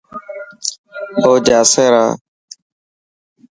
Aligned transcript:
اوجاسي 1.23 1.85
را. 1.93 2.05